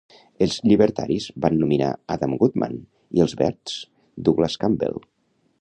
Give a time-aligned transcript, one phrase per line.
[0.45, 2.81] Els llibertaris van nominar Adam Goodman
[3.19, 3.79] i els verds
[4.29, 5.03] Douglas Campbell.